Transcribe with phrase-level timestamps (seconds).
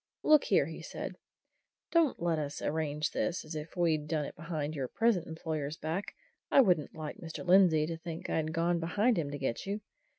[0.23, 1.13] "Look here!" he said.
[1.91, 6.15] "Don't let us arrange this as if we'd done it behind your present employer's back
[6.49, 7.45] I wouldn't like Mr.
[7.45, 9.81] Lindsey to think I'd gone behind him to get you.